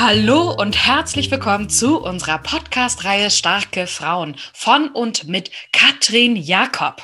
[0.00, 7.02] Hallo und herzlich willkommen zu unserer Podcast-Reihe Starke Frauen von und mit Katrin Jakob.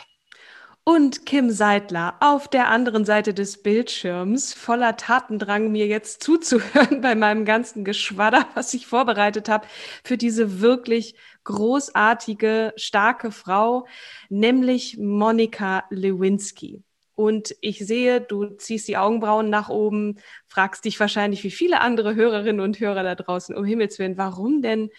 [0.85, 7.17] Und Kim Seidler auf der anderen Seite des Bildschirms, voller Tatendrang, mir jetzt zuzuhören bei
[7.17, 9.67] meinem ganzen Geschwadder, was ich vorbereitet habe
[10.05, 13.89] für diese wirklich großartige, starke Frau,
[14.29, 16.85] nämlich Monika Lewinsky.
[17.15, 22.15] Und ich sehe, du ziehst die Augenbrauen nach oben, fragst dich wahrscheinlich wie viele andere
[22.15, 24.91] Hörerinnen und Hörer da draußen, um Himmels Willen, warum denn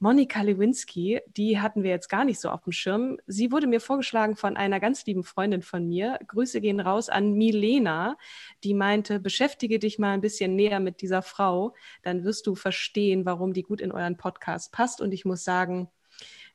[0.00, 3.16] Monika Lewinsky, die hatten wir jetzt gar nicht so auf dem Schirm.
[3.26, 6.18] Sie wurde mir vorgeschlagen von einer ganz lieben Freundin von mir.
[6.26, 8.16] Grüße gehen raus an Milena,
[8.64, 13.24] die meinte, beschäftige dich mal ein bisschen näher mit dieser Frau, dann wirst du verstehen,
[13.24, 15.00] warum die gut in euren Podcast passt.
[15.00, 15.88] Und ich muss sagen,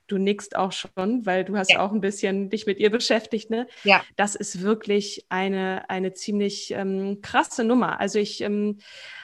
[0.09, 1.79] du nickst auch schon, weil du hast ja.
[1.79, 3.67] auch ein bisschen dich mit ihr beschäftigt, ne?
[3.83, 4.01] Ja.
[4.17, 7.99] Das ist wirklich eine, eine ziemlich ähm, krasse Nummer.
[7.99, 8.79] Also ich ähm,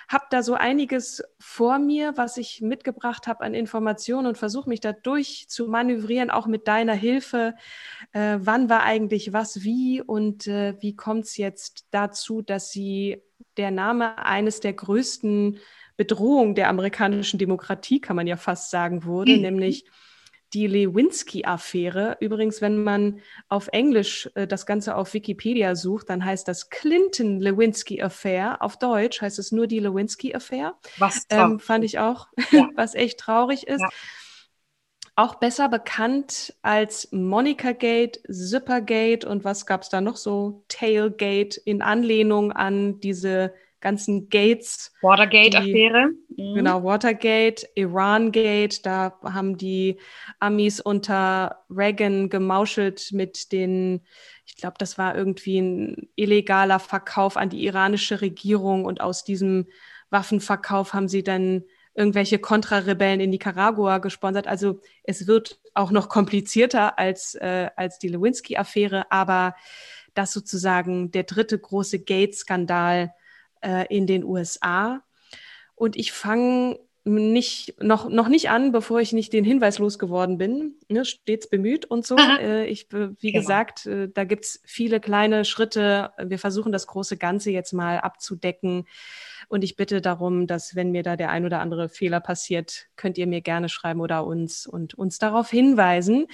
[0.07, 4.79] habe da so einiges vor mir, was ich mitgebracht habe an Informationen und versuche mich
[4.79, 7.55] da durch zu manövrieren, auch mit deiner Hilfe.
[8.11, 13.21] Äh, wann war eigentlich was wie und äh, wie kommt es jetzt dazu, dass sie
[13.57, 15.59] der Name eines der größten
[15.97, 19.41] Bedrohungen der amerikanischen Demokratie, kann man ja fast sagen, wurde, mhm.
[19.41, 19.85] nämlich
[20.55, 22.17] die Lewinsky-Affäre.
[22.21, 28.61] Übrigens, wenn man auf Englisch äh, das Ganze auf Wikipedia sucht, dann heißt das Clinton-Lewinsky-Affair.
[28.61, 30.75] Auf Deutsch heißt es nur die Lewinsky-Affair.
[30.97, 32.69] Was ähm, fand ich auch, ja.
[32.75, 33.81] was echt traurig ist.
[33.81, 33.89] Ja.
[35.17, 40.63] Auch besser bekannt als Monica Gate, Zippergate und was gab es da noch so?
[40.67, 44.93] Tailgate in Anlehnung an diese ganzen Gates.
[45.01, 46.09] Watergate-Affäre.
[46.29, 46.55] Mhm.
[46.55, 49.99] Genau, Watergate, Iran-Gate, da haben die
[50.39, 54.01] Amis unter Reagan gemauschelt mit den,
[54.45, 59.67] ich glaube, das war irgendwie ein illegaler Verkauf an die iranische Regierung und aus diesem
[60.09, 64.47] Waffenverkauf haben sie dann irgendwelche Kontrarebellen in Nicaragua gesponsert.
[64.47, 69.55] Also es wird auch noch komplizierter als, äh, als die Lewinsky-Affäre, aber
[70.13, 73.13] das sozusagen der dritte große Gate-Skandal
[73.65, 75.01] äh, in den USA.
[75.75, 80.75] Und ich fange nicht, noch, noch nicht an, bevor ich nicht den Hinweis losgeworden bin.
[80.89, 82.15] Ne, stets bemüht und so.
[82.39, 83.41] Äh, ich, wie genau.
[83.41, 86.11] gesagt, äh, da gibt's viele kleine Schritte.
[86.21, 88.85] Wir versuchen das große Ganze jetzt mal abzudecken.
[89.47, 93.17] Und ich bitte darum, dass wenn mir da der ein oder andere Fehler passiert, könnt
[93.17, 96.27] ihr mir gerne schreiben oder uns und uns darauf hinweisen.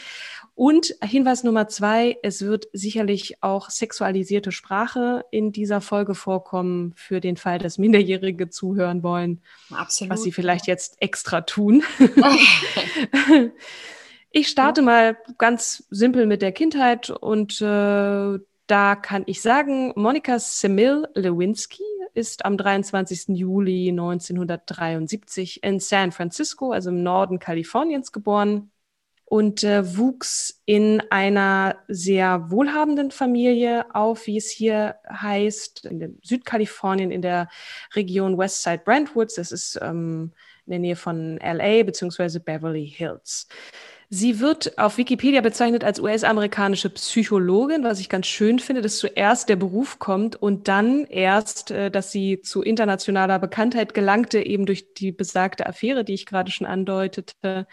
[0.55, 7.19] Und Hinweis Nummer zwei, es wird sicherlich auch sexualisierte Sprache in dieser Folge vorkommen, für
[7.19, 9.41] den Fall, dass Minderjährige zuhören wollen.
[9.71, 10.11] Absolut.
[10.11, 11.83] Was sie vielleicht jetzt extra tun.
[14.31, 20.39] ich starte mal ganz simpel mit der Kindheit und äh, da kann ich sagen, Monika
[20.39, 21.83] Semil Lewinsky
[22.13, 23.29] ist am 23.
[23.37, 28.71] Juli 1973 in San Francisco, also im Norden Kaliforniens, geboren
[29.31, 37.11] und äh, wuchs in einer sehr wohlhabenden Familie auf, wie es hier heißt, in Südkalifornien,
[37.11, 37.47] in der
[37.95, 39.35] Region Westside Brentwoods.
[39.35, 40.33] Das ist ähm,
[40.65, 43.47] in der Nähe von LA beziehungsweise Beverly Hills.
[44.13, 49.47] Sie wird auf Wikipedia bezeichnet als US-amerikanische Psychologin, was ich ganz schön finde, dass zuerst
[49.47, 54.93] der Beruf kommt und dann erst, äh, dass sie zu internationaler Bekanntheit gelangte, eben durch
[54.95, 57.67] die besagte Affäre, die ich gerade schon andeutete.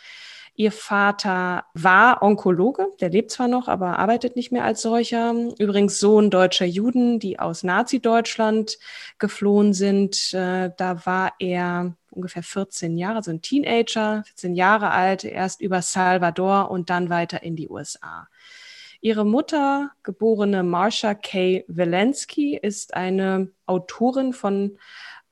[0.55, 5.35] Ihr Vater war Onkologe, der lebt zwar noch, aber arbeitet nicht mehr als solcher.
[5.59, 8.79] Übrigens Sohn deutscher Juden, die aus Nazi-Deutschland
[9.19, 10.33] geflohen sind.
[10.35, 15.83] Äh, da war er ungefähr 14 Jahre, also ein Teenager, 14 Jahre alt, erst über
[15.83, 18.29] Salvador und dann weiter in die USA.
[19.01, 21.65] Ihre Mutter, geborene Marsha K.
[21.69, 24.77] Welensky, ist eine Autorin von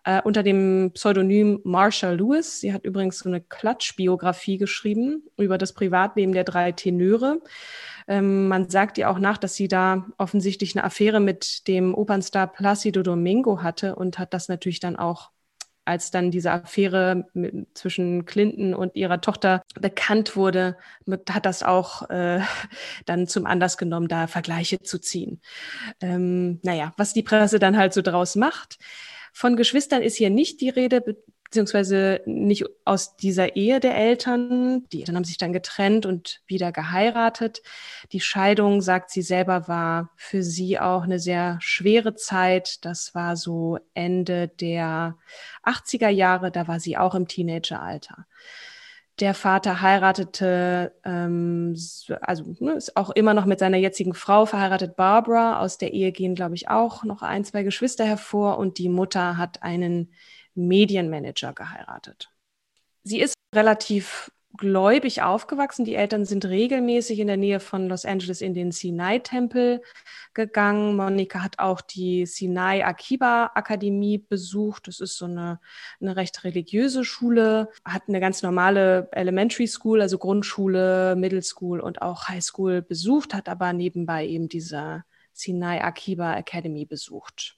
[0.04, 2.60] äh, unter dem Pseudonym Marsha Lewis.
[2.60, 7.40] Sie hat übrigens so eine Klatschbiografie geschrieben über das Privatleben der drei Tenöre.
[8.06, 12.46] Ähm, man sagt ihr auch nach, dass sie da offensichtlich eine Affäre mit dem Opernstar
[12.46, 15.32] Placido Domingo hatte und hat das natürlich dann auch
[15.86, 20.76] als dann diese Affäre mit, zwischen Clinton und ihrer Tochter bekannt wurde,
[21.30, 22.40] hat das auch äh,
[23.06, 25.40] dann zum Anlass genommen, da Vergleiche zu ziehen.
[26.00, 28.78] Ähm, naja, was die Presse dann halt so draus macht.
[29.32, 31.02] Von Geschwistern ist hier nicht die Rede,
[31.56, 34.84] beziehungsweise nicht aus dieser Ehe der Eltern.
[34.92, 37.62] Die Eltern haben sich dann getrennt und wieder geheiratet.
[38.12, 42.84] Die Scheidung, sagt sie selber, war für sie auch eine sehr schwere Zeit.
[42.84, 45.16] Das war so Ende der
[45.64, 48.26] 80er Jahre, da war sie auch im Teenageralter.
[49.18, 51.74] Der Vater heiratete, ähm,
[52.20, 55.60] also ne, ist auch immer noch mit seiner jetzigen Frau verheiratet, Barbara.
[55.60, 58.58] Aus der Ehe gehen, glaube ich, auch noch ein, zwei Geschwister hervor.
[58.58, 60.12] Und die Mutter hat einen
[60.56, 62.30] Medienmanager geheiratet.
[63.02, 65.84] Sie ist relativ gläubig aufgewachsen.
[65.84, 69.82] Die Eltern sind regelmäßig in der Nähe von Los Angeles in den Sinai-Tempel
[70.34, 70.96] gegangen.
[70.96, 74.88] Monika hat auch die Sinai Akiba Akademie besucht.
[74.88, 75.60] Das ist so eine,
[76.00, 82.02] eine recht religiöse Schule, hat eine ganz normale Elementary School, also Grundschule, Middle School und
[82.02, 87.55] auch High School besucht, hat aber nebenbei eben diese Sinai Akiba Academy besucht.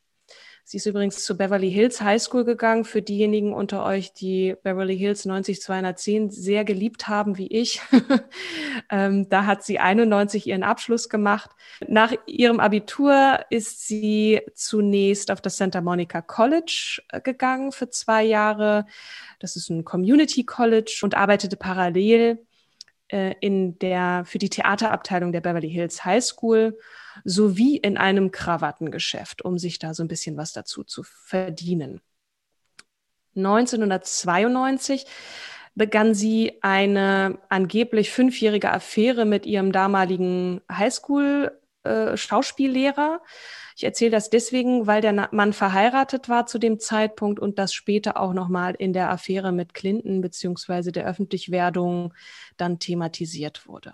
[0.71, 2.85] Sie ist übrigens zu Beverly Hills High School gegangen.
[2.85, 7.81] Für diejenigen unter euch, die Beverly Hills 90210 sehr geliebt haben, wie ich.
[8.91, 11.49] ähm, da hat sie 91 ihren Abschluss gemacht.
[11.87, 18.23] Nach ihrem Abitur ist sie zunächst auf das Santa Monica College äh, gegangen für zwei
[18.23, 18.85] Jahre.
[19.39, 22.47] Das ist ein Community College und arbeitete parallel
[23.09, 26.79] äh, in der, für die Theaterabteilung der Beverly Hills High School
[27.25, 32.01] sowie in einem Krawattengeschäft, um sich da so ein bisschen was dazu zu verdienen.
[33.37, 35.07] 1992
[35.75, 43.21] begann sie eine angeblich fünfjährige Affäre mit ihrem damaligen Highschool-Schauspiellehrer.
[43.23, 43.27] Äh,
[43.79, 48.21] ich erzähle das deswegen, weil der Mann verheiratet war zu dem Zeitpunkt und das später
[48.21, 52.13] auch nochmal in der Affäre mit Clinton beziehungsweise der Öffentlichwerdung
[52.57, 53.93] dann thematisiert wurde.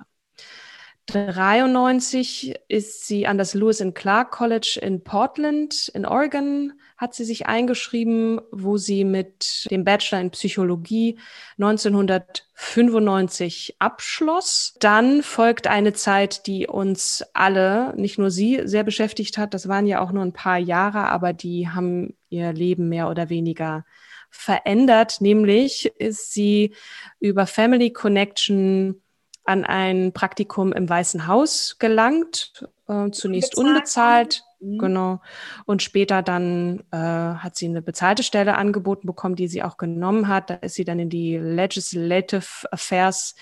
[1.06, 7.24] 93 ist sie an das Lewis and Clark College in Portland in Oregon hat sie
[7.24, 11.18] sich eingeschrieben, wo sie mit dem Bachelor in Psychologie
[11.58, 14.74] 1995 abschloss.
[14.80, 19.52] Dann folgt eine Zeit, die uns alle, nicht nur sie, sehr beschäftigt hat.
[19.54, 23.28] Das waren ja auch nur ein paar Jahre, aber die haben ihr Leben mehr oder
[23.28, 23.84] weniger
[24.30, 25.20] verändert.
[25.20, 26.74] Nämlich ist sie
[27.20, 29.02] über Family Connection
[29.44, 34.78] an ein Praktikum im Weißen Haus gelangt, äh, zunächst unbezahlt, mhm.
[34.78, 35.20] genau,
[35.66, 40.28] und später dann äh, hat sie eine bezahlte Stelle angeboten bekommen, die sie auch genommen
[40.28, 40.50] hat.
[40.50, 43.34] Da ist sie dann in die Legislative Affairs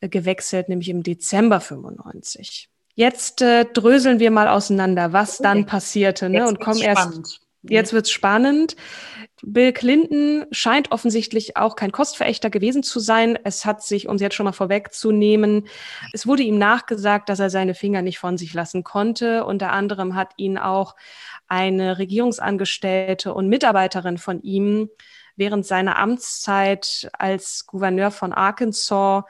[0.00, 2.68] äh, gewechselt, nämlich im Dezember 95.
[2.94, 5.42] Jetzt äh, dröseln wir mal auseinander, was okay.
[5.48, 7.40] dann passierte, ne, und kommen erst.
[7.62, 8.74] Jetzt wird's spannend.
[9.42, 13.38] Bill Clinton scheint offensichtlich auch kein Kostverächter gewesen zu sein.
[13.44, 15.68] Es hat sich, um es jetzt schon mal vorwegzunehmen,
[16.12, 19.44] es wurde ihm nachgesagt, dass er seine Finger nicht von sich lassen konnte.
[19.44, 20.96] Unter anderem hat ihn auch
[21.48, 24.88] eine Regierungsangestellte und Mitarbeiterin von ihm
[25.36, 29.24] während seiner Amtszeit als Gouverneur von Arkansas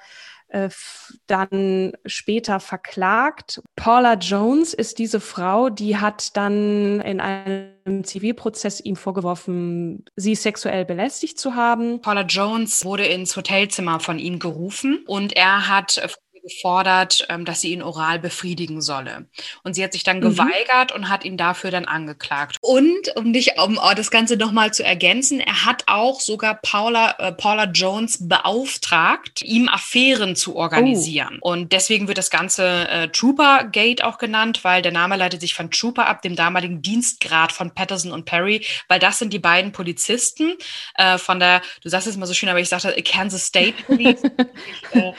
[1.27, 3.61] dann später verklagt.
[3.77, 10.85] Paula Jones ist diese Frau, die hat dann in einem Zivilprozess ihm vorgeworfen, sie sexuell
[10.85, 12.01] belästigt zu haben.
[12.01, 16.01] Paula Jones wurde ins Hotelzimmer von ihm gerufen und er hat
[16.43, 19.27] gefordert, ähm, dass sie ihn oral befriedigen solle.
[19.63, 20.23] Und sie hat sich dann mhm.
[20.23, 22.57] geweigert und hat ihn dafür dann angeklagt.
[22.61, 27.33] Und um dich, um das Ganze nochmal zu ergänzen, er hat auch sogar Paula, äh,
[27.33, 31.39] Paula Jones beauftragt, ihm Affären zu organisieren.
[31.41, 31.53] Oh.
[31.53, 35.55] Und deswegen wird das Ganze äh, Trooper Gate auch genannt, weil der Name leitet sich
[35.55, 39.73] von Trooper ab, dem damaligen Dienstgrad von Patterson und Perry, weil das sind die beiden
[39.73, 40.55] Polizisten
[40.95, 44.23] äh, von der, du sagst es mal so schön, aber ich sagte Kansas State Police.
[44.93, 45.13] äh,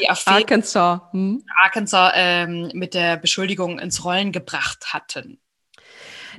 [0.00, 1.44] die Affäre Arkansas, hm?
[1.60, 5.41] Arkansas ähm, mit der Beschuldigung ins Rollen gebracht hatten.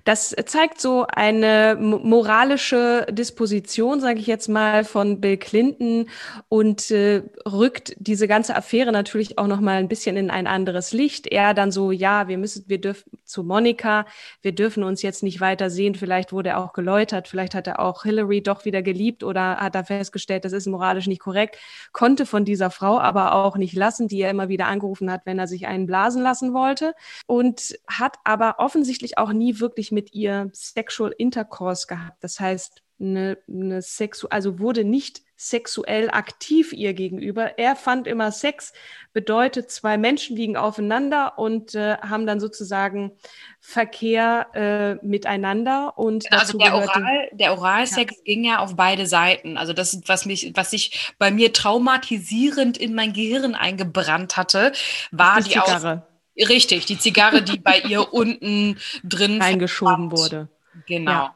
[0.04, 6.10] Das zeigt so eine moralische Disposition, sage ich jetzt mal, von Bill Clinton
[6.50, 10.92] und äh, rückt diese ganze Affäre natürlich auch noch mal ein bisschen in ein anderes
[10.92, 11.28] Licht.
[11.28, 14.06] Er dann so, ja, wir müssen, wir dürfen zu Monika,
[14.42, 17.80] wir dürfen uns jetzt nicht weiter sehen, vielleicht wurde er auch geläutert, vielleicht hat er
[17.80, 21.58] auch Hillary doch wieder geliebt oder hat er festgestellt, das ist moralisch nicht korrekt,
[21.94, 25.40] konnte von dieser Frau aber auch nicht lassen, die er immer wieder angerufen hat, wenn
[25.40, 26.94] er sich einen blasen lassen wollte.
[27.26, 32.24] Und hat aber offensichtlich auch nie wirklich mit ihr Sexual Intercourse gehabt.
[32.24, 37.58] Das heißt, eine, eine Sexu also wurde nicht sexuell aktiv ihr gegenüber.
[37.58, 38.72] Er fand immer Sex
[39.12, 43.12] bedeutet, zwei Menschen liegen aufeinander und äh, haben dann sozusagen
[43.60, 45.98] Verkehr äh, miteinander.
[45.98, 48.24] Und also der, Oral, der Oralsex ja.
[48.24, 49.58] ging ja auf beide Seiten.
[49.58, 54.72] Also das, was mich, was sich bei mir traumatisierend in mein Gehirn eingebrannt hatte,
[55.12, 56.04] war die, die Zigarre.
[56.06, 60.50] Aus Richtig, die Zigarre, die bei ihr unten drin eingeschoben wurde.
[60.88, 61.12] Genau.
[61.12, 61.36] Ja.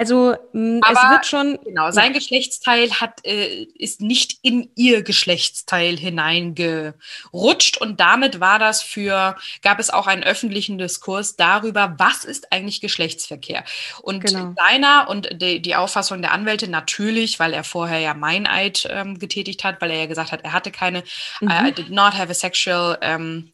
[0.00, 1.58] Also mh, mm, es wird schon.
[1.62, 2.18] Genau, sein ja.
[2.18, 9.78] Geschlechtsteil hat, äh, ist nicht in ihr Geschlechtsteil hineingerutscht und damit war das für, gab
[9.78, 13.62] es auch einen öffentlichen Diskurs darüber, was ist eigentlich Geschlechtsverkehr.
[14.00, 14.54] Und genau.
[14.56, 19.64] seiner und die, die Auffassung der Anwälte natürlich, weil er vorher ja Meineid ähm, getätigt
[19.64, 21.04] hat, weil er ja gesagt hat, er hatte keine,
[21.42, 21.50] mhm.
[21.50, 23.52] I, I did not have a sexual um,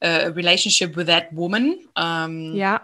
[0.00, 1.76] uh, relationship with that woman.
[1.96, 2.82] Ähm, ja.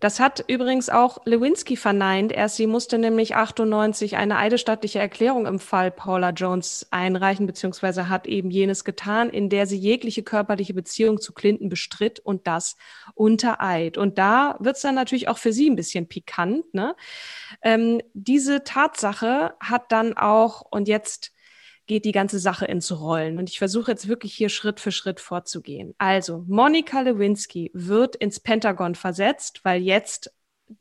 [0.00, 2.32] Das hat übrigens auch Lewinsky verneint.
[2.32, 8.26] Erst sie musste nämlich 98 eine eidesstattliche Erklärung im Fall Paula Jones einreichen, beziehungsweise hat
[8.26, 12.76] eben jenes getan, in der sie jegliche körperliche Beziehung zu Clinton bestritt und das
[13.14, 13.98] unter Eid.
[13.98, 16.74] Und da wird es dann natürlich auch für sie ein bisschen pikant.
[16.74, 16.96] Ne?
[17.62, 21.35] Ähm, diese Tatsache hat dann auch, und jetzt
[21.86, 23.38] geht die ganze Sache ins Rollen.
[23.38, 25.94] Und ich versuche jetzt wirklich hier Schritt für Schritt vorzugehen.
[25.98, 30.32] Also, Monika Lewinsky wird ins Pentagon versetzt, weil jetzt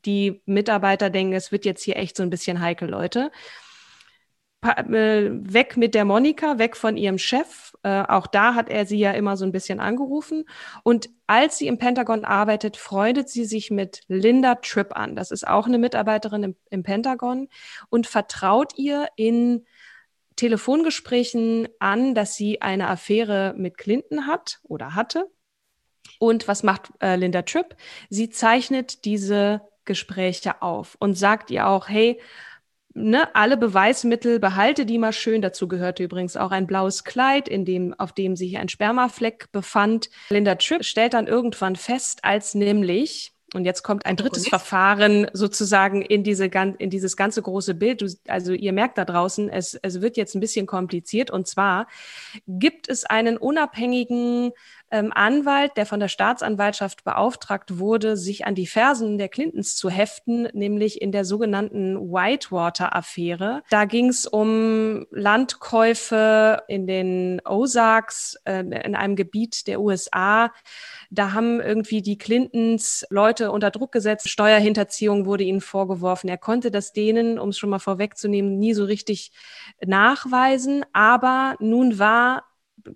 [0.05, 3.31] die Mitarbeiter denken, es wird jetzt hier echt so ein bisschen heikel, Leute.
[4.61, 7.73] Pa äh, weg mit der Monika, weg von ihrem Chef.
[7.83, 10.45] Äh, auch da hat er sie ja immer so ein bisschen angerufen.
[10.81, 15.15] Und als sie im Pentagon arbeitet, freundet sie sich mit Linda Tripp an.
[15.15, 17.47] Das ist auch eine Mitarbeiterin im, im Pentagon
[17.89, 19.65] und vertraut ihr in
[20.35, 25.29] Telefongesprächen an, dass sie eine Affäre mit Clinton hat oder hatte.
[26.19, 27.75] Und was macht äh, Linda Tripp?
[28.09, 32.19] Sie zeichnet diese Gespräche auf und sagt ihr auch, hey,
[32.93, 35.41] ne, alle Beweismittel behalte die mal schön.
[35.41, 40.09] Dazu gehörte übrigens auch ein blaues Kleid, in dem, auf dem sich ein Spermafleck befand.
[40.29, 46.01] Linda Tripp stellt dann irgendwann fest, als nämlich und jetzt kommt ein drittes Verfahren sozusagen
[46.01, 48.03] in, diese, in dieses ganze große Bild.
[48.27, 51.31] Also ihr merkt da draußen, es, es wird jetzt ein bisschen kompliziert.
[51.31, 51.87] Und zwar
[52.47, 54.51] gibt es einen unabhängigen
[54.95, 59.89] ähm, Anwalt, der von der Staatsanwaltschaft beauftragt wurde, sich an die Fersen der Clintons zu
[59.89, 63.61] heften, nämlich in der sogenannten Whitewater-Affäre.
[63.69, 70.53] Da ging es um Landkäufe in den Ozarks, äh, in einem Gebiet der USA.
[71.11, 74.29] Da haben irgendwie die Clintons Leute unter Druck gesetzt.
[74.29, 76.29] Steuerhinterziehung wurde ihnen vorgeworfen.
[76.29, 79.33] Er konnte das denen, um es schon mal vorwegzunehmen, nie so richtig
[79.85, 80.85] nachweisen.
[80.93, 82.45] Aber nun war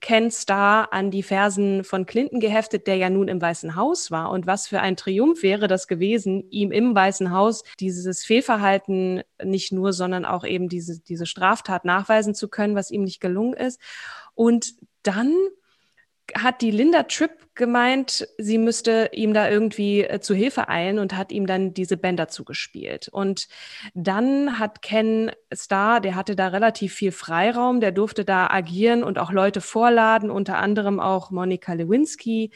[0.01, 4.29] Ken Starr an die Fersen von Clinton geheftet, der ja nun im Weißen Haus war.
[4.31, 9.72] Und was für ein Triumph wäre das gewesen, ihm im Weißen Haus dieses Fehlverhalten nicht
[9.72, 13.81] nur, sondern auch eben diese, diese Straftat nachweisen zu können, was ihm nicht gelungen ist.
[14.36, 15.34] Und dann
[16.36, 21.15] hat die Linda Tripp gemeint, sie müsste ihm da irgendwie äh, zu Hilfe eilen und
[21.15, 23.09] hat ihm dann diese Bänder zugespielt.
[23.09, 23.48] Und
[23.93, 29.19] dann hat Ken Starr, der hatte da relativ viel Freiraum, der durfte da agieren und
[29.19, 32.51] auch Leute vorladen, unter anderem auch Monika Lewinsky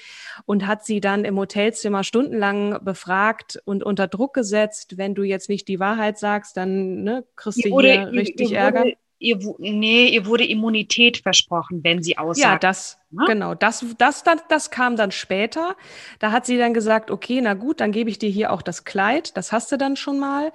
[0.46, 5.50] und hat sie dann im Hotelzimmer stundenlang befragt und unter Druck gesetzt, wenn du jetzt
[5.50, 8.86] nicht die Wahrheit sagst, dann ne, kriegst du hier richtig Ärger
[9.24, 12.64] ihr, nee, ihr wurde Immunität versprochen, wenn sie aussagt.
[12.64, 13.26] Ja, das, ja?
[13.26, 15.76] genau, das, das, das, das kam dann später.
[16.20, 18.84] Da hat sie dann gesagt, okay, na gut, dann gebe ich dir hier auch das
[18.84, 20.52] Kleid, das hast du dann schon mal.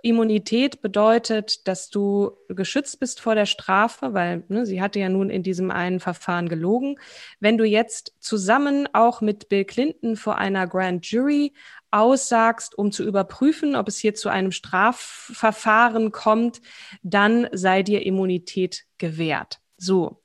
[0.00, 5.28] Immunität bedeutet, dass du geschützt bist vor der Strafe, weil ne, sie hatte ja nun
[5.28, 7.00] in diesem einen Verfahren gelogen.
[7.40, 11.52] Wenn du jetzt zusammen auch mit Bill Clinton vor einer Grand Jury
[11.90, 16.60] aussagst, um zu überprüfen, ob es hier zu einem Strafverfahren kommt,
[17.02, 19.60] dann sei dir Immunität gewährt.
[19.80, 20.20] So.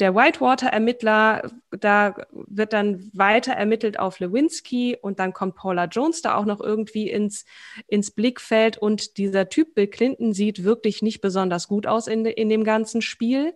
[0.00, 6.34] Der Whitewater-Ermittler, da wird dann weiter ermittelt auf Lewinsky und dann kommt Paula Jones da
[6.34, 7.44] auch noch irgendwie ins,
[7.86, 12.48] ins Blickfeld und dieser Typ Bill Clinton sieht wirklich nicht besonders gut aus in, in
[12.48, 13.54] dem ganzen Spiel.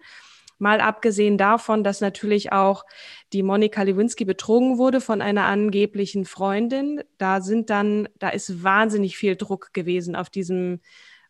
[0.59, 2.85] Mal abgesehen davon, dass natürlich auch
[3.33, 7.03] die Monika Lewinsky betrogen wurde von einer angeblichen Freundin.
[7.19, 10.81] Da sind dann, da ist wahnsinnig viel Druck gewesen auf diesem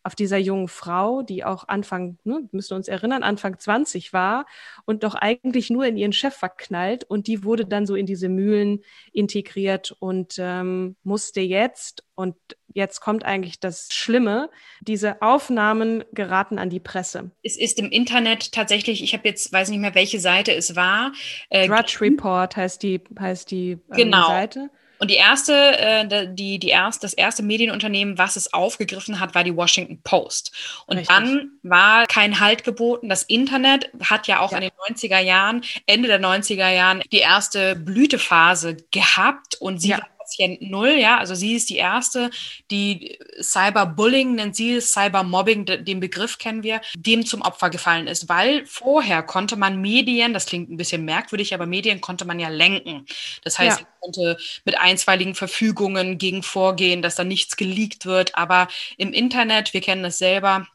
[0.08, 4.46] auf dieser jungen Frau, die auch Anfang, ne, müssen uns erinnern, Anfang 20 war
[4.86, 8.30] und doch eigentlich nur in ihren Chef verknallt und die wurde dann so in diese
[8.30, 8.80] Mühlen
[9.12, 12.36] integriert und ähm, musste jetzt und
[12.72, 14.48] jetzt kommt eigentlich das Schlimme.
[14.80, 17.30] Diese Aufnahmen geraten an die Presse.
[17.42, 21.12] Es ist im Internet tatsächlich, ich habe jetzt, weiß nicht mehr, welche Seite es war.
[21.50, 24.28] Äh, Drudge Report heißt die, heißt die ähm, genau.
[24.28, 24.70] Seite.
[24.98, 29.44] Und die erste, äh, die, die erst, das erste Medienunternehmen, was es aufgegriffen hat, war
[29.44, 30.52] die Washington Post.
[30.86, 31.16] Und Richtig.
[31.16, 33.08] dann war kein Halt geboten.
[33.08, 34.58] Das Internet hat ja auch ja.
[34.58, 39.98] in den 90er Jahren, Ende der 90er Jahren, die erste Blütephase gehabt und sie ja.
[39.98, 42.30] war Patient Null, ja, also sie ist die erste,
[42.70, 48.28] die Cyberbullying nennt sie es, Cybermobbing, den Begriff kennen wir, dem zum Opfer gefallen ist,
[48.28, 52.48] weil vorher konnte man Medien, das klingt ein bisschen merkwürdig, aber Medien konnte man ja
[52.48, 53.06] lenken.
[53.42, 53.84] Das heißt, ja.
[53.84, 59.72] man konnte mit einstweiligen Verfügungen gegen vorgehen, dass da nichts geleakt wird, aber im Internet,
[59.72, 60.66] wir kennen das selber,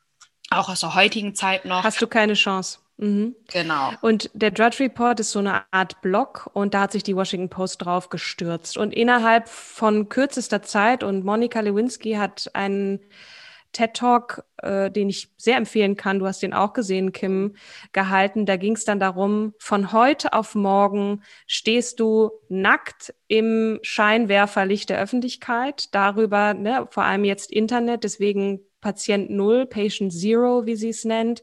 [0.50, 1.84] auch aus der heutigen Zeit noch.
[1.84, 2.80] Hast du keine Chance.
[2.98, 3.36] Mhm.
[3.52, 3.92] Genau.
[4.02, 7.50] Und der Drudge Report ist so eine Art Blog und da hat sich die Washington
[7.50, 8.78] Post drauf gestürzt.
[8.78, 13.00] Und innerhalb von kürzester Zeit, und Monika Lewinsky hat einen
[13.72, 17.56] TED Talk, äh, den ich sehr empfehlen kann, du hast den auch gesehen, Kim,
[17.92, 18.46] gehalten.
[18.46, 25.00] Da ging es dann darum, von heute auf morgen stehst du nackt im Scheinwerferlicht der
[25.00, 31.04] Öffentlichkeit, darüber, ne, vor allem jetzt Internet, deswegen Patient Null, Patient Zero, wie sie es
[31.04, 31.42] nennt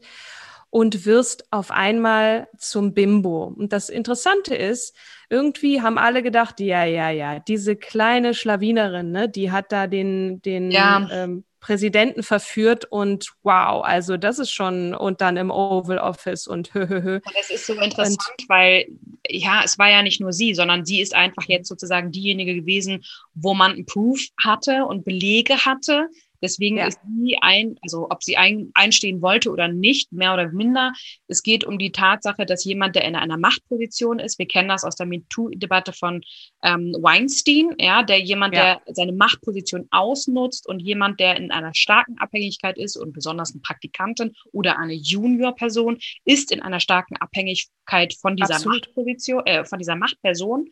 [0.71, 3.53] und wirst auf einmal zum Bimbo.
[3.55, 4.95] Und das Interessante ist,
[5.29, 10.41] irgendwie haben alle gedacht, ja, ja, ja, diese kleine Schlawinerin, ne, die hat da den,
[10.41, 11.07] den ja.
[11.11, 16.73] ähm, Präsidenten verführt und wow, also das ist schon und dann im Oval Office und
[16.73, 17.15] hö, hö, hö.
[17.15, 18.87] Und das ist so interessant, und, weil
[19.29, 23.03] ja, es war ja nicht nur sie, sondern sie ist einfach jetzt sozusagen diejenige gewesen,
[23.35, 26.07] wo man einen Proof hatte und Belege hatte,
[26.41, 26.87] Deswegen ja.
[26.87, 30.93] ist sie ein, also ob sie ein, einstehen wollte oder nicht, mehr oder minder.
[31.27, 34.83] Es geht um die Tatsache, dass jemand, der in einer Machtposition ist, wir kennen das
[34.83, 36.21] aus der MeToo-Debatte von
[36.63, 38.79] ähm, Weinstein, ja, der jemand, ja.
[38.85, 43.61] der seine Machtposition ausnutzt und jemand, der in einer starken Abhängigkeit ist und besonders eine
[43.61, 48.81] Praktikantin oder eine Junior-Person, ist in einer starken Abhängigkeit von dieser Absolut.
[48.81, 50.69] Machtposition, äh, von dieser Machtperson.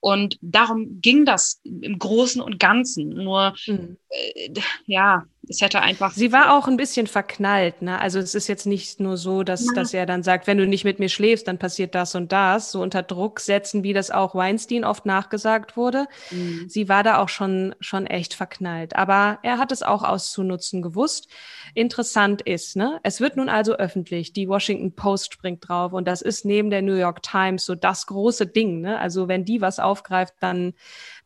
[0.00, 3.10] Und darum ging das im Großen und Ganzen.
[3.10, 3.96] Nur, mhm.
[4.08, 4.52] äh,
[4.86, 5.20] ja, Yeah.
[5.52, 6.12] Es hätte einfach.
[6.12, 8.00] Sie war auch ein bisschen verknallt, ne?
[8.00, 9.72] Also es ist jetzt nicht nur so, dass, ja.
[9.74, 12.72] dass er dann sagt, wenn du nicht mit mir schläfst, dann passiert das und das.
[12.72, 16.06] So unter Druck setzen, wie das auch Weinstein oft nachgesagt wurde.
[16.30, 16.66] Mhm.
[16.68, 18.96] Sie war da auch schon, schon echt verknallt.
[18.96, 21.28] Aber er hat es auch auszunutzen gewusst.
[21.74, 22.98] Interessant ist, ne?
[23.02, 24.32] Es wird nun also öffentlich.
[24.32, 28.06] Die Washington Post springt drauf und das ist neben der New York Times so das
[28.06, 28.98] große Ding, ne?
[28.98, 30.74] Also wenn die was aufgreift, dann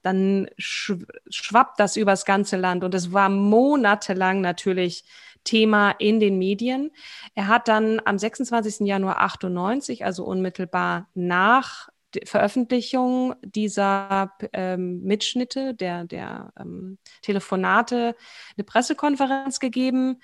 [0.07, 2.85] dann schwappt das übers ganze Land.
[2.85, 5.05] Und es war monatelang natürlich
[5.45, 6.91] Thema in den Medien.
[7.35, 8.87] Er hat dann am 26.
[8.87, 11.89] Januar 98, also unmittelbar nach
[12.25, 18.17] Veröffentlichung dieser ähm, Mitschnitte, der, der ähm, Telefonate,
[18.57, 20.21] eine Pressekonferenz gegeben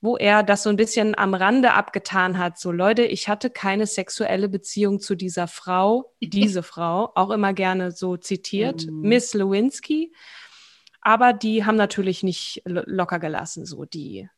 [0.00, 2.58] wo er das so ein bisschen am Rande abgetan hat.
[2.58, 7.90] So, Leute, ich hatte keine sexuelle Beziehung zu dieser Frau, diese Frau, auch immer gerne
[7.90, 9.00] so zitiert, mhm.
[9.00, 10.12] Miss Lewinsky.
[11.08, 14.28] Aber die haben natürlich nicht locker gelassen, so die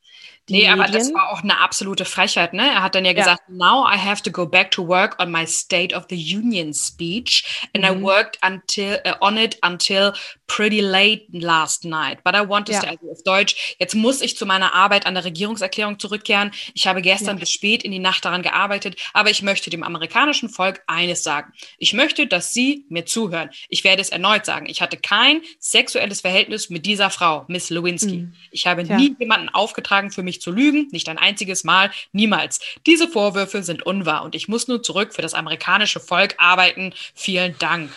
[0.48, 0.80] nee, Medien.
[0.80, 2.62] aber das war auch eine absolute Frechheit, ne?
[2.62, 3.54] Er hat dann ja gesagt, ja.
[3.54, 7.66] now I have to go back to work on my State of the Union speech
[7.74, 7.90] and mhm.
[7.90, 10.12] I worked until uh, on it until
[10.46, 12.22] pretty late last night.
[12.24, 12.80] But I want to ja.
[12.80, 16.50] stay, also auf Deutsch, jetzt muss ich zu meiner Arbeit an der Regierungserklärung zurückkehren.
[16.74, 17.40] Ich habe gestern ja.
[17.40, 21.52] bis spät in die Nacht daran gearbeitet, aber ich möchte dem amerikanischen Volk eines sagen.
[21.78, 23.50] Ich möchte, dass Sie mir zuhören.
[23.68, 24.66] Ich werde es erneut sagen.
[24.66, 28.18] Ich hatte kein sexuelles Verhältnis mit dieser Frau, Miss Lewinsky.
[28.18, 28.34] Mhm.
[28.50, 32.60] Ich habe nie jemanden aufgetragen, für mich zu lügen, nicht ein einziges Mal, niemals.
[32.86, 36.92] Diese Vorwürfe sind unwahr und ich muss nur zurück für das amerikanische Volk arbeiten.
[37.14, 37.90] Vielen Dank.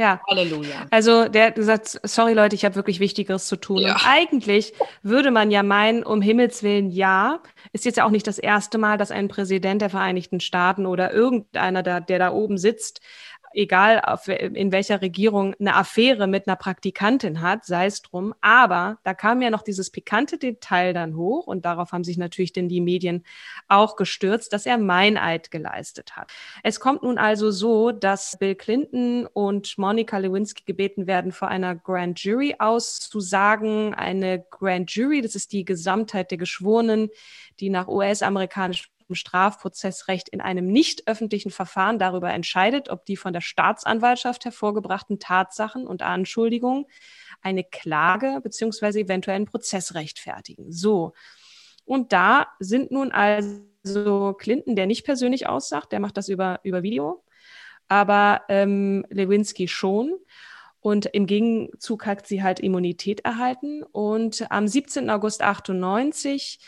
[0.00, 0.18] Ja.
[0.30, 0.86] Halleluja.
[0.90, 3.82] Also der gesagt, sorry Leute, ich habe wirklich Wichtigeres zu tun.
[3.82, 3.92] Ja.
[3.92, 7.42] Und eigentlich würde man ja meinen, um Himmels Willen, ja,
[7.74, 11.12] ist jetzt ja auch nicht das erste Mal, dass ein Präsident der Vereinigten Staaten oder
[11.12, 13.02] irgendeiner, der, der da oben sitzt,
[13.52, 18.34] egal auf, in welcher Regierung, eine Affäre mit einer Praktikantin hat, sei es drum.
[18.40, 22.52] Aber da kam ja noch dieses pikante Detail dann hoch und darauf haben sich natürlich
[22.52, 23.24] denn die Medien
[23.68, 26.32] auch gestürzt, dass er Meineid geleistet hat.
[26.62, 31.74] Es kommt nun also so, dass Bill Clinton und Monica Lewinsky gebeten werden, vor einer
[31.74, 33.94] Grand Jury auszusagen.
[33.94, 37.10] Eine Grand Jury, das ist die Gesamtheit der Geschworenen,
[37.58, 43.40] die nach US-amerikanischem Strafprozessrecht in einem nicht öffentlichen Verfahren darüber entscheidet, ob die von der
[43.40, 46.86] Staatsanwaltschaft hervorgebrachten Tatsachen und Anschuldigungen
[47.42, 50.70] eine Klage beziehungsweise eventuell einen Prozess rechtfertigen.
[50.72, 51.12] So.
[51.84, 56.82] Und da sind nun also Clinton, der nicht persönlich aussagt, der macht das über, über
[56.82, 57.24] Video,
[57.88, 60.14] aber ähm, Lewinsky schon.
[60.80, 63.82] Und im Gegenzug hat sie halt Immunität erhalten.
[63.82, 65.10] Und am 17.
[65.10, 66.58] August 98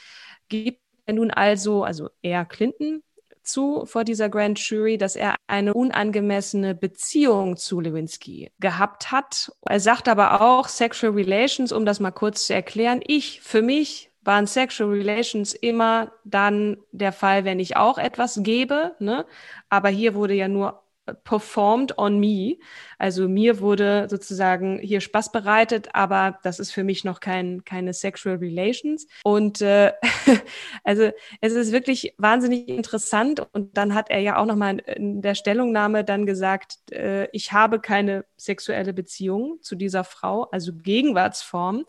[0.48, 3.02] gibt nun also, also er Clinton,
[3.42, 9.52] zu vor dieser Grand Jury, dass er eine unangemessene Beziehung zu Lewinsky gehabt hat.
[9.68, 13.00] Er sagt aber auch Sexual Relations, um das mal kurz zu erklären.
[13.06, 18.94] Ich, für mich waren Sexual Relations immer dann der Fall, wenn ich auch etwas gebe.
[19.00, 19.26] Ne?
[19.68, 20.81] Aber hier wurde ja nur
[21.24, 22.58] performed on me.
[22.98, 27.92] Also mir wurde sozusagen hier Spaß bereitet, aber das ist für mich noch kein, keine
[27.92, 29.06] Sexual Relations.
[29.24, 29.92] Und äh,
[30.84, 31.10] also
[31.40, 33.46] es ist wirklich wahnsinnig interessant.
[33.52, 37.80] Und dann hat er ja auch nochmal in der Stellungnahme dann gesagt, äh, ich habe
[37.80, 41.84] keine sexuelle Beziehung zu dieser Frau, also Gegenwartsform.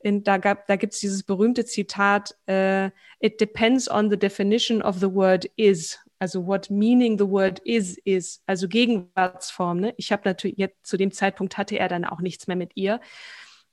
[0.00, 2.90] In, da gab, da gibt es dieses berühmte Zitat, äh,
[3.20, 5.98] It depends on the definition of the word is.
[6.18, 9.80] Also what meaning the word is, is, also Gegenwartsform.
[9.80, 9.94] Ne?
[9.96, 13.00] Ich habe natürlich jetzt zu dem Zeitpunkt hatte er dann auch nichts mehr mit ihr.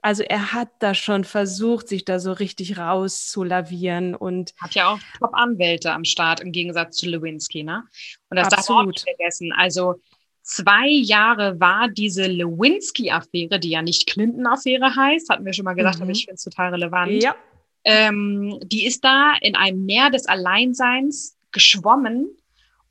[0.02, 5.00] Also er hat da schon versucht, sich da so richtig rauszulavieren und hat ja auch
[5.18, 7.84] Top-Anwälte am Start im Gegensatz zu Lewinsky, ne?
[8.30, 9.52] Und das darf man nicht vergessen.
[9.52, 9.96] Also
[10.44, 15.98] zwei Jahre war diese Lewinsky-Affäre, die ja nicht Clinton-Affäre heißt, hatten wir schon mal gesagt,
[15.98, 16.04] mhm.
[16.04, 17.24] aber ich finde es total relevant.
[17.24, 17.36] Ja.
[17.84, 22.38] Ähm, die ist da in einem Meer des Alleinseins geschwommen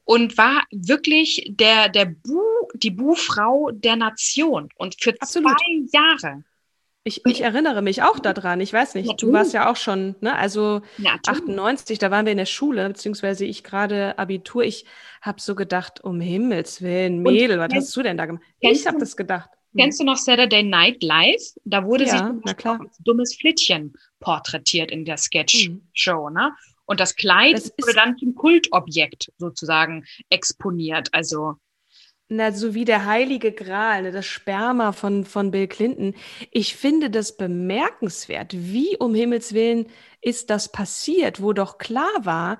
[0.04, 2.40] und war wirklich der, der Bu,
[2.74, 5.52] die Bu-Frau der Nation und für Absolut.
[5.52, 6.42] zwei Jahre.
[7.06, 8.62] Ich, ich erinnere mich auch daran.
[8.62, 10.34] Ich weiß nicht, du warst ja auch schon, ne?
[10.34, 14.64] Also ja, 98, da waren wir in der Schule, beziehungsweise ich gerade Abitur.
[14.64, 14.86] Ich
[15.20, 18.42] habe so gedacht, um Himmels Willen, Mädel, was hast du denn da gemacht?
[18.58, 19.50] Ich habe das gedacht.
[19.72, 19.80] Hm.
[19.82, 21.42] Kennst du noch Saturday Night Live?
[21.66, 26.34] Da wurde ja, sie als dummes Flittchen porträtiert in der Sketch-Show, mhm.
[26.34, 26.56] ne?
[26.86, 31.08] Und das Kleid das wurde dann zum Kultobjekt sozusagen exponiert.
[31.12, 31.54] Also
[32.28, 36.14] na, so wie der heilige Gral, ne, das Sperma von, von Bill Clinton.
[36.50, 38.54] Ich finde das bemerkenswert.
[38.54, 39.86] Wie um Himmels Willen
[40.22, 42.58] ist das passiert, wo doch klar war,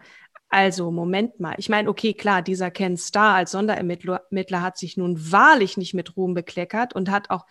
[0.54, 1.56] also, Moment mal.
[1.58, 6.16] Ich meine, okay, klar, dieser Ken Starr als Sonderermittler hat sich nun wahrlich nicht mit
[6.16, 7.44] Ruhm bekleckert und hat auch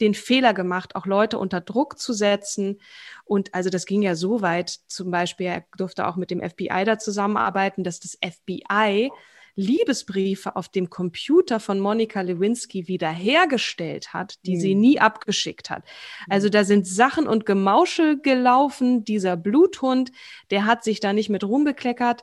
[0.00, 2.80] den Fehler gemacht, auch Leute unter Druck zu setzen.
[3.24, 6.84] Und also das ging ja so weit, zum Beispiel, er durfte auch mit dem FBI
[6.84, 9.10] da zusammenarbeiten, dass das FBI
[9.56, 14.60] Liebesbriefe auf dem Computer von Monika Lewinsky wiederhergestellt hat, die mhm.
[14.60, 15.82] sie nie abgeschickt hat.
[16.28, 19.04] Also da sind Sachen und Gemauschel gelaufen.
[19.04, 20.12] Dieser Bluthund,
[20.50, 22.22] der hat sich da nicht mit rumbekleckert.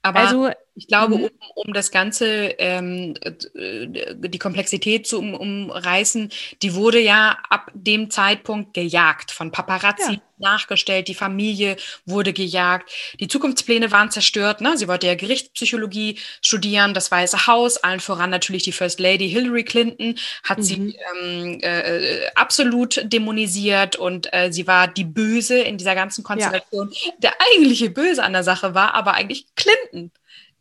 [0.00, 1.24] Aber also, ich glaube, mhm.
[1.24, 2.26] um, um das Ganze,
[2.58, 3.14] ähm,
[3.54, 10.20] die Komplexität zu um, umreißen, die wurde ja ab dem Zeitpunkt gejagt, von Paparazzi ja.
[10.36, 14.60] nachgestellt, die Familie wurde gejagt, die Zukunftspläne waren zerstört.
[14.60, 14.76] Ne?
[14.76, 19.64] Sie wollte ja Gerichtspsychologie studieren, das Weiße Haus, allen voran natürlich die First Lady Hillary
[19.64, 20.62] Clinton, hat mhm.
[20.62, 26.92] sie ähm, äh, absolut dämonisiert und äh, sie war die Böse in dieser ganzen Konstellation.
[26.92, 27.12] Ja.
[27.18, 30.10] Der eigentliche Böse an der Sache war aber eigentlich Clinton.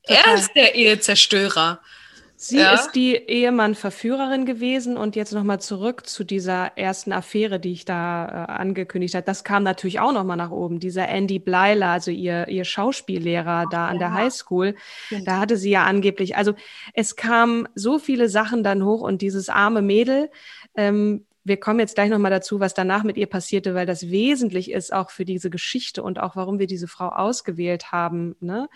[0.07, 1.79] Er ist der Ehezerstörer.
[2.37, 2.73] Sie ja.
[2.73, 8.25] ist die Ehemann-Verführerin gewesen und jetzt nochmal zurück zu dieser ersten Affäre, die ich da
[8.25, 9.25] äh, angekündigt habe.
[9.25, 10.81] Das kam natürlich auch nochmal nach oben.
[10.81, 14.75] Dieser Andy Bleiler, also ihr, ihr Schauspiellehrer da an der Highschool,
[15.23, 16.53] da hatte sie ja angeblich, also
[16.93, 20.29] es kamen so viele Sachen dann hoch und dieses arme Mädel,
[20.75, 24.71] ähm, wir kommen jetzt gleich nochmal dazu, was danach mit ihr passierte, weil das wesentlich
[24.71, 28.35] ist auch für diese Geschichte und auch warum wir diese Frau ausgewählt haben.
[28.39, 28.67] Ne?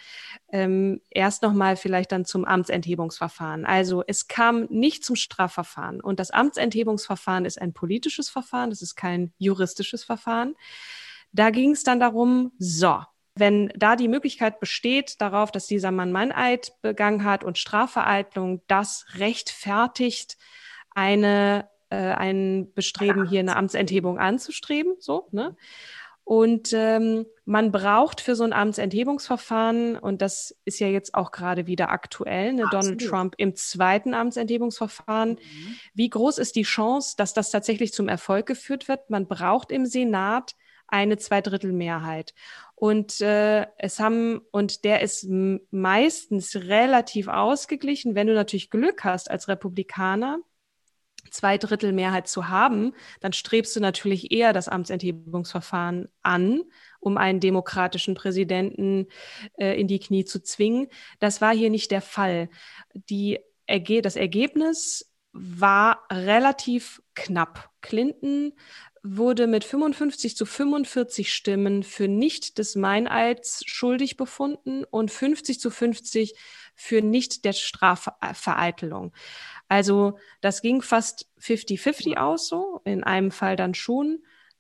[0.51, 3.65] Ähm, erst nochmal vielleicht dann zum Amtsenthebungsverfahren.
[3.65, 8.95] Also es kam nicht zum Strafverfahren und das Amtsenthebungsverfahren ist ein politisches Verfahren, das ist
[8.95, 10.55] kein juristisches Verfahren.
[11.31, 12.99] Da ging es dann darum, so,
[13.33, 19.07] wenn da die Möglichkeit besteht darauf, dass dieser Mann Meineid begangen hat und Strafvereitlung, das
[19.15, 20.37] rechtfertigt
[20.93, 24.93] eine äh, ein Bestreben, hier eine Amtsenthebung anzustreben.
[24.99, 25.55] So, ne?
[26.29, 31.65] Und ähm, man braucht für so ein Amtsenthebungsverfahren, und das ist ja jetzt auch gerade
[31.65, 35.75] wieder aktuell, ne, Donald Trump im zweiten Amtsenthebungsverfahren, mhm.
[35.95, 39.09] wie groß ist die Chance, dass das tatsächlich zum Erfolg geführt wird?
[39.09, 40.53] Man braucht im Senat
[40.85, 42.35] eine Zweidrittelmehrheit.
[42.75, 45.27] Und äh, es haben, und der ist
[45.71, 50.37] meistens relativ ausgeglichen, wenn du natürlich Glück hast als Republikaner,
[51.31, 56.61] zwei Drittel Mehrheit zu haben, dann strebst du natürlich eher das Amtsenthebungsverfahren an,
[56.99, 59.07] um einen demokratischen Präsidenten
[59.57, 60.87] äh, in die Knie zu zwingen.
[61.19, 62.49] Das war hier nicht der Fall.
[62.93, 67.69] Die, das Ergebnis war relativ knapp.
[67.81, 68.53] Clinton
[69.03, 75.69] wurde mit 55 zu 45 Stimmen für nicht des Meineids schuldig befunden und 50 zu
[75.69, 76.35] 50
[76.75, 79.13] für nicht der Strafvereitelung.
[79.69, 84.19] Also das ging fast 50-50 aus, so in einem Fall dann schon.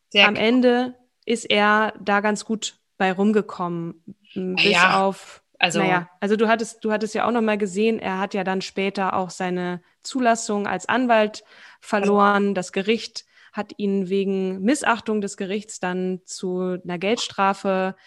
[0.09, 0.95] Sehr Am Ende
[1.25, 6.85] ist er da ganz gut bei rumgekommen, bis ja, auf also, naja, also du hattest,
[6.85, 10.67] du hattest ja auch noch mal gesehen, er hat ja dann später auch seine Zulassung
[10.67, 11.43] als Anwalt
[11.81, 12.43] verloren.
[12.43, 17.97] Also, das Gericht hat ihn wegen Missachtung des Gerichts dann zu einer Geldstrafe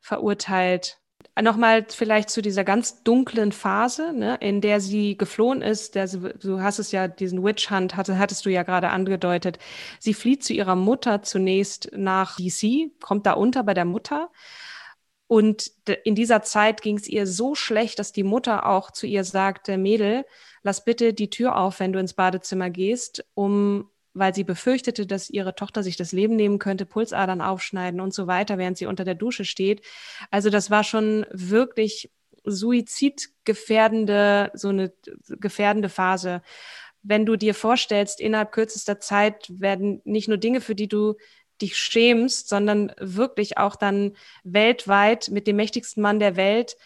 [0.00, 1.01] verurteilt.
[1.40, 5.94] Nochmal vielleicht zu dieser ganz dunklen Phase, ne, in der sie geflohen ist.
[5.94, 9.58] Der, du hast es ja, diesen Witch Hunt hatte, hattest du ja gerade angedeutet.
[9.98, 14.30] Sie flieht zu ihrer Mutter zunächst nach DC, kommt da unter bei der Mutter.
[15.26, 15.72] Und
[16.04, 19.78] in dieser Zeit ging es ihr so schlecht, dass die Mutter auch zu ihr sagte,
[19.78, 20.26] Mädel,
[20.62, 25.30] lass bitte die Tür auf, wenn du ins Badezimmer gehst, um weil sie befürchtete, dass
[25.30, 29.04] ihre Tochter sich das Leben nehmen könnte, Pulsadern aufschneiden und so weiter, während sie unter
[29.04, 29.82] der Dusche steht.
[30.30, 32.10] Also das war schon wirklich
[32.44, 34.92] suizidgefährdende, so eine
[35.28, 36.42] gefährdende Phase.
[37.02, 41.16] Wenn du dir vorstellst, innerhalb kürzester Zeit werden nicht nur Dinge, für die du
[41.60, 44.12] dich schämst, sondern wirklich auch dann
[44.44, 46.76] weltweit mit dem mächtigsten Mann der Welt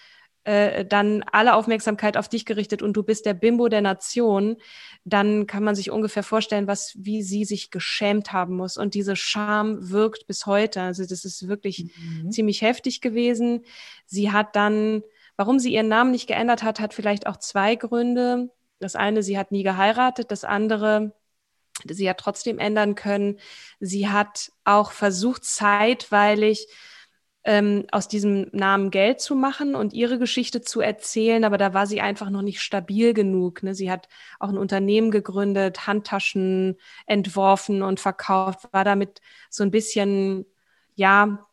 [0.47, 4.57] äh, dann alle Aufmerksamkeit auf dich gerichtet und du bist der Bimbo der Nation,
[5.05, 8.77] dann kann man sich ungefähr vorstellen, was, wie sie sich geschämt haben muss.
[8.77, 10.83] Und diese Scham wirkt bis heute.
[10.83, 12.31] Also das ist wirklich mhm.
[12.31, 13.65] ziemlich heftig gewesen.
[14.07, 15.03] Sie hat dann,
[15.37, 18.51] warum sie ihren Namen nicht geändert hat, hat vielleicht auch zwei Gründe.
[18.79, 20.31] Das eine, sie hat nie geheiratet.
[20.31, 21.13] Das andere,
[21.89, 23.41] sie hat trotzdem ändern können.
[23.81, 26.69] Sie hat auch versucht, zeitweilig
[27.47, 31.87] ähm, aus diesem Namen Geld zu machen und ihre Geschichte zu erzählen, aber da war
[31.87, 33.63] sie einfach noch nicht stabil genug.
[33.63, 33.73] Ne?
[33.73, 34.09] Sie hat
[34.41, 40.45] auch ein Unternehmen gegründet, Handtaschen entworfen und verkauft, war damit so ein bisschen,
[40.97, 41.47] ja,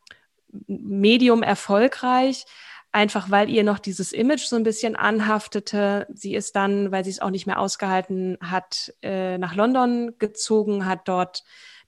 [0.66, 2.44] medium erfolgreich,
[2.90, 6.08] einfach weil ihr noch dieses Image so ein bisschen anhaftete.
[6.12, 10.86] Sie ist dann, weil sie es auch nicht mehr ausgehalten hat, äh, nach London gezogen,
[10.86, 11.44] hat dort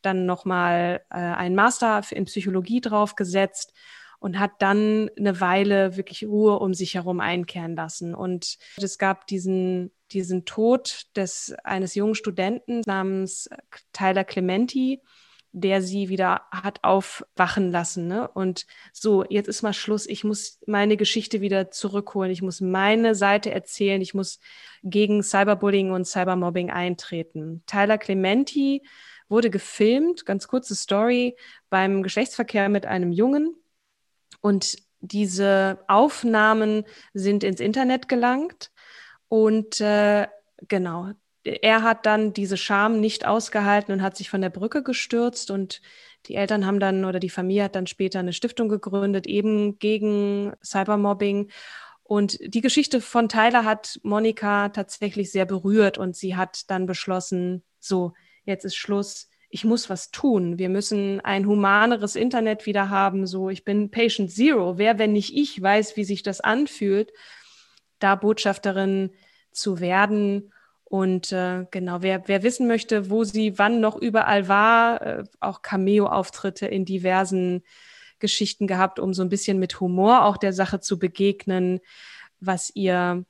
[0.06, 3.74] dann nochmal äh, einen Master in Psychologie draufgesetzt
[4.18, 8.14] und hat dann eine Weile wirklich Ruhe um sich herum einkehren lassen.
[8.14, 13.48] Und es gab diesen, diesen Tod des, eines jungen Studenten namens
[13.92, 15.02] Tyler Clementi,
[15.52, 18.08] der sie wieder hat aufwachen lassen.
[18.08, 18.28] Ne?
[18.28, 20.06] Und so, jetzt ist mal Schluss.
[20.06, 22.30] Ich muss meine Geschichte wieder zurückholen.
[22.30, 24.02] Ich muss meine Seite erzählen.
[24.02, 24.38] Ich muss
[24.82, 27.62] gegen Cyberbullying und Cybermobbing eintreten.
[27.66, 28.82] Tyler Clementi
[29.28, 31.36] wurde gefilmt, ganz kurze Story,
[31.70, 33.54] beim Geschlechtsverkehr mit einem Jungen.
[34.40, 38.70] Und diese Aufnahmen sind ins Internet gelangt.
[39.28, 40.26] Und äh,
[40.68, 41.12] genau,
[41.44, 45.50] er hat dann diese Scham nicht ausgehalten und hat sich von der Brücke gestürzt.
[45.50, 45.80] Und
[46.26, 50.52] die Eltern haben dann oder die Familie hat dann später eine Stiftung gegründet, eben gegen
[50.64, 51.50] Cybermobbing.
[52.02, 57.64] Und die Geschichte von Tyler hat Monika tatsächlich sehr berührt und sie hat dann beschlossen,
[57.80, 58.12] so,
[58.46, 60.58] jetzt ist Schluss ich muss was tun.
[60.58, 63.26] Wir müssen ein humaneres Internet wieder haben.
[63.26, 64.78] So, ich bin Patient Zero.
[64.78, 67.12] Wer, wenn nicht ich, weiß, wie sich das anfühlt,
[67.98, 69.12] da Botschafterin
[69.52, 70.52] zu werden.
[70.84, 75.62] Und äh, genau, wer, wer wissen möchte, wo sie wann noch überall war, äh, auch
[75.62, 77.62] Cameo-Auftritte in diversen
[78.18, 81.80] Geschichten gehabt, um so ein bisschen mit Humor auch der Sache zu begegnen,
[82.40, 83.24] was ihr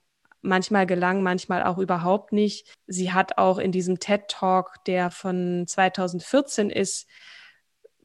[0.47, 2.75] manchmal gelang, manchmal auch überhaupt nicht.
[2.87, 7.07] Sie hat auch in diesem TED Talk, der von 2014 ist,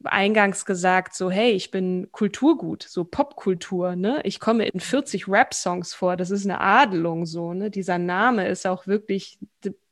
[0.04, 4.20] eingangs gesagt, so, hey, ich bin Kulturgut, so Popkultur, ne?
[4.24, 7.70] Ich komme in 40 Rap-Songs vor, das ist eine Adelung, so, ne?
[7.70, 9.38] Dieser Name ist auch wirklich,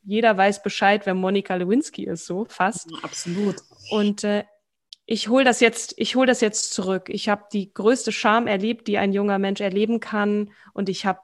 [0.03, 2.89] jeder weiß Bescheid, wer Monika Lewinsky ist, so, fast.
[3.03, 3.55] Absolut.
[3.89, 4.43] Und äh,
[5.05, 7.09] ich hole das jetzt, ich hole das jetzt zurück.
[7.09, 11.21] Ich habe die größte Scham erlebt, die ein junger Mensch erleben kann, und ich habe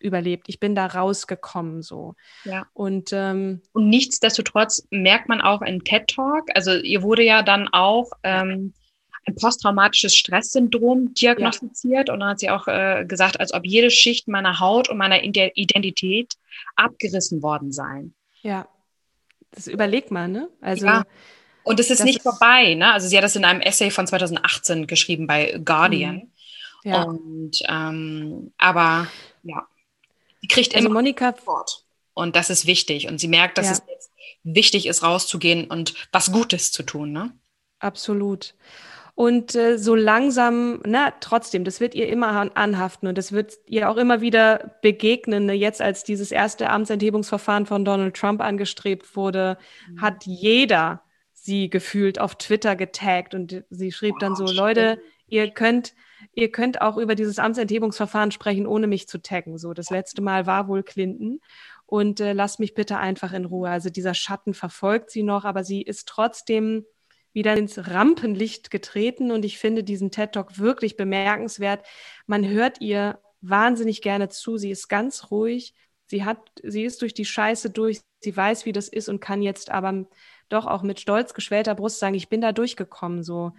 [0.00, 0.48] überlebt.
[0.48, 2.14] Ich bin da rausgekommen so.
[2.44, 2.66] Ja.
[2.72, 7.68] Und, ähm, und nichtsdestotrotz merkt man auch in TED Talk, also ihr wurde ja dann
[7.68, 8.72] auch ähm,
[9.26, 12.14] ein posttraumatisches Stresssyndrom diagnostiziert ja.
[12.14, 15.22] und dann hat sie auch äh, gesagt, als ob jede Schicht meiner Haut und meiner
[15.22, 16.34] Identität
[16.76, 18.06] abgerissen worden sei.
[18.42, 18.66] Ja,
[19.52, 20.48] das überlegt man, ne?
[20.60, 21.04] Also ja.
[21.62, 22.92] Und es ist nicht ist vorbei, ne?
[22.92, 26.16] Also sie hat das in einem Essay von 2018 geschrieben bei Guardian.
[26.16, 26.30] Mhm.
[26.84, 27.02] Ja.
[27.02, 29.06] Und ähm, aber
[29.42, 29.66] ja.
[30.40, 31.84] Sie kriegt also immer Monika Wort.
[32.14, 33.08] Und das ist wichtig.
[33.08, 33.72] Und sie merkt, dass ja.
[33.72, 34.10] es jetzt
[34.42, 37.12] wichtig ist, rauszugehen und was Gutes zu tun.
[37.12, 37.32] Ne?
[37.78, 38.54] Absolut.
[39.14, 43.90] Und äh, so langsam, na, trotzdem, das wird ihr immer anhaften und das wird ihr
[43.90, 45.46] auch immer wieder begegnen.
[45.46, 45.52] Ne?
[45.52, 50.00] Jetzt, als dieses erste Amtsenthebungsverfahren von Donald Trump angestrebt wurde, mhm.
[50.00, 55.50] hat jeder sie gefühlt auf Twitter getaggt und sie schrieb wow, dann so, Leute, ihr
[55.50, 55.94] könnt,
[56.32, 59.58] ihr könnt auch über dieses Amtsenthebungsverfahren sprechen, ohne mich zu taggen.
[59.58, 61.40] So, das letzte Mal war wohl Clinton.
[61.86, 63.68] Und äh, lasst mich bitte einfach in Ruhe.
[63.68, 66.84] Also dieser Schatten verfolgt sie noch, aber sie ist trotzdem
[67.32, 71.86] wieder ins Rampenlicht getreten und ich finde diesen TED Talk wirklich bemerkenswert.
[72.26, 74.56] Man hört ihr wahnsinnig gerne zu.
[74.56, 75.74] Sie ist ganz ruhig.
[76.06, 78.00] Sie hat, sie ist durch die Scheiße durch.
[78.20, 80.06] Sie weiß, wie das ist und kann jetzt aber
[80.48, 83.52] doch auch mit stolz geschwellter Brust sagen, ich bin da durchgekommen, so.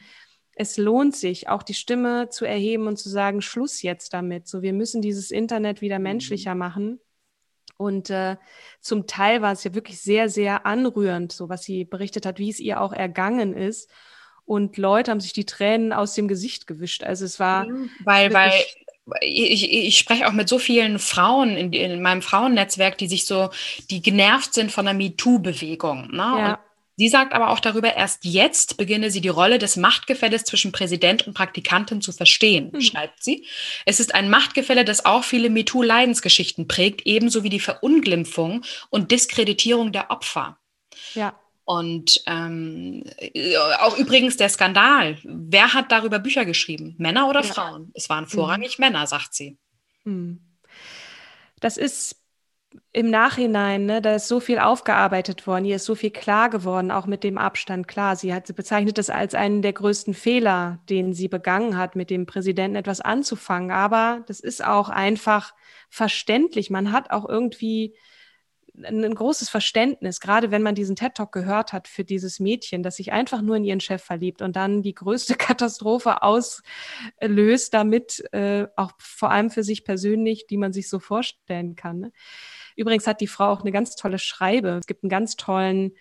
[0.56, 4.48] Es lohnt sich, auch die Stimme zu erheben und zu sagen, Schluss jetzt damit.
[4.48, 6.04] So, wir müssen dieses Internet wieder mhm.
[6.04, 7.00] menschlicher machen.
[7.78, 8.38] Und äh,
[8.80, 12.50] zum Teil war es ja wirklich sehr, sehr anrührend, so was sie berichtet hat, wie
[12.50, 13.90] es ihr auch ergangen ist.
[14.46, 17.04] Und Leute haben sich die Tränen aus dem Gesicht gewischt.
[17.04, 17.66] Also es war.
[18.04, 18.52] Weil, weil
[19.22, 23.50] ich, ich spreche auch mit so vielen Frauen in, in, meinem Frauennetzwerk, die sich so,
[23.90, 26.12] die genervt sind von der MeToo-Bewegung.
[26.12, 26.18] Ne?
[26.18, 26.60] Ja.
[26.98, 31.26] Sie sagt aber auch darüber, erst jetzt beginne sie die Rolle des Machtgefälles zwischen Präsident
[31.26, 32.82] und Praktikantin zu verstehen, mhm.
[32.82, 33.46] schreibt sie.
[33.86, 39.92] Es ist ein Machtgefälle, das auch viele MeToo-Leidensgeschichten prägt, ebenso wie die Verunglimpfung und Diskreditierung
[39.92, 40.58] der Opfer.
[41.16, 41.40] Ja.
[41.64, 43.04] Und ähm,
[43.80, 45.18] auch übrigens der Skandal.
[45.24, 46.96] Wer hat darüber Bücher geschrieben?
[46.98, 47.54] Männer oder ja.
[47.54, 47.92] Frauen?
[47.94, 48.86] Es waren vorrangig mhm.
[48.86, 49.58] Männer, sagt sie.
[50.04, 50.42] Mhm.
[51.60, 52.21] Das ist
[52.94, 56.92] im Nachhinein, ne, da ist so viel aufgearbeitet worden, hier ist so viel klar geworden,
[56.92, 57.88] auch mit dem Abstand.
[57.88, 61.96] Klar, sie hat sie bezeichnet das als einen der größten Fehler, den sie begangen hat,
[61.96, 63.72] mit dem Präsidenten etwas anzufangen.
[63.72, 65.54] Aber das ist auch einfach
[65.90, 66.70] verständlich.
[66.70, 67.96] Man hat auch irgendwie
[68.84, 72.98] ein, großes Verständnis, gerade wenn man diesen TED Talk gehört hat für dieses Mädchen, das
[72.98, 78.68] sich einfach nur in ihren Chef verliebt und dann die größte Katastrophe auslöst, damit äh,
[78.76, 82.00] auch vor allem für sich persönlich, die man sich so vorstellen kann.
[82.00, 82.12] Ne?
[82.82, 84.80] Übrigens hat die Frau auch eine ganz tolle Schreibe.
[84.80, 85.94] Es gibt einen ganz tollen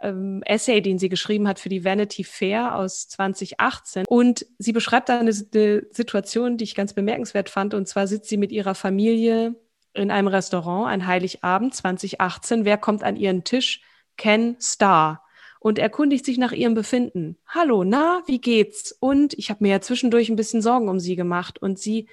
[0.00, 4.04] ähm, Essay, den sie geschrieben hat für die Vanity Fair aus 2018.
[4.08, 7.72] Und sie beschreibt da eine, eine Situation, die ich ganz bemerkenswert fand.
[7.72, 9.54] Und zwar sitzt sie mit ihrer Familie
[9.94, 12.64] in einem Restaurant, ein Heiligabend 2018.
[12.64, 13.82] Wer kommt an ihren Tisch?
[14.16, 15.22] Ken Starr
[15.58, 17.38] und erkundigt sich nach ihrem Befinden.
[17.46, 18.92] Hallo, na, wie geht's?
[18.98, 21.62] Und ich habe mir ja zwischendurch ein bisschen Sorgen um sie gemacht.
[21.62, 22.08] Und sie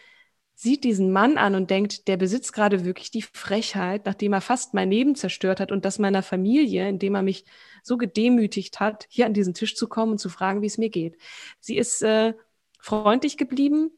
[0.61, 4.73] sieht diesen Mann an und denkt, der besitzt gerade wirklich die Frechheit, nachdem er fast
[4.73, 7.45] mein Leben zerstört hat und das meiner Familie, indem er mich
[7.81, 10.89] so gedemütigt hat, hier an diesen Tisch zu kommen und zu fragen, wie es mir
[10.89, 11.17] geht.
[11.61, 12.33] Sie ist äh,
[12.77, 13.91] freundlich geblieben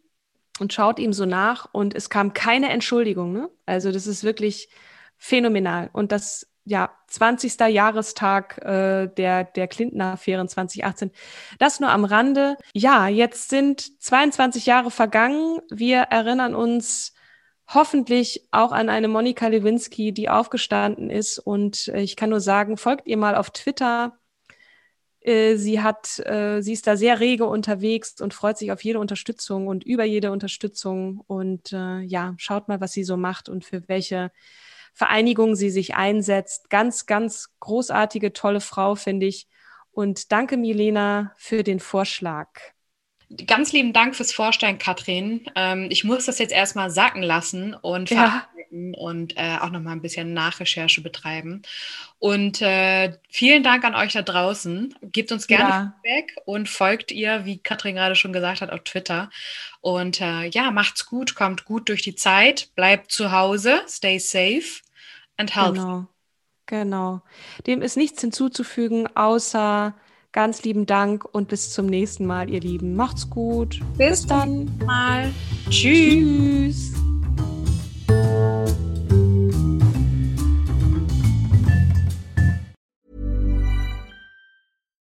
[0.60, 3.34] und schaut ihm so nach und es kam keine Entschuldigung.
[3.34, 3.50] Ne?
[3.66, 4.70] Also das ist wirklich
[5.18, 5.90] phänomenal.
[5.94, 7.60] Und das ja, 20.
[7.70, 11.12] Jahrestag äh, der, der Clinton-Affären 2018.
[11.60, 12.56] Das nur am Rande.
[12.74, 15.60] Ja, jetzt sind 22 Jahre vergangen.
[15.72, 17.14] Wir erinnern uns
[17.68, 21.40] hoffentlich auch an eine Monika Lewinsky, die aufgestanden ist.
[21.40, 24.18] Und äh, ich kann nur sagen, folgt ihr mal auf Twitter.
[25.22, 29.00] Äh, sie hat, äh, sie ist da sehr rege unterwegs und freut sich auf jede
[29.00, 31.24] Unterstützung und über jede Unterstützung.
[31.26, 34.32] Und äh, ja, schaut mal, was sie so macht und für welche
[34.94, 36.70] Vereinigung sie sich einsetzt.
[36.70, 39.48] Ganz, ganz großartige, tolle Frau, finde ich.
[39.92, 42.48] Und danke, Milena, für den Vorschlag.
[43.48, 45.46] Ganz lieben Dank fürs Vorstellen, Katrin.
[45.56, 48.48] Ähm, ich muss das jetzt erstmal sacken lassen und ja.
[48.70, 51.62] und äh, auch nochmal ein bisschen Nachrecherche betreiben.
[52.20, 54.96] Und äh, vielen Dank an euch da draußen.
[55.02, 55.96] Gebt uns gerne ja.
[56.04, 59.30] Feedback und folgt ihr, wie Katrin gerade schon gesagt hat, auf Twitter.
[59.80, 64.82] Und äh, ja, macht's gut, kommt gut durch die Zeit, bleibt zu Hause, stay safe
[65.38, 65.80] and healthy.
[65.80, 66.08] Genau.
[66.66, 67.22] Genau.
[67.68, 69.94] Dem ist nichts hinzuzufügen, außer
[70.34, 72.96] Ganz lieben Dank und bis zum nächsten Mal, ihr Lieben.
[72.96, 73.82] Macht's gut.
[73.98, 74.72] Bis, bis dann.
[74.86, 75.34] Mal.
[75.70, 76.94] Tschüss.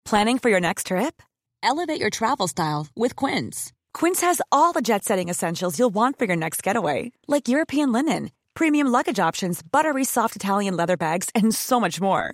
[0.06, 1.21] Planning for your next trip?
[1.62, 3.71] Elevate your travel style with Quince.
[3.93, 7.91] Quince has all the jet setting essentials you'll want for your next getaway, like European
[7.91, 12.34] linen, premium luggage options, buttery soft Italian leather bags, and so much more